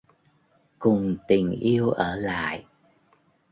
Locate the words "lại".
2.15-2.65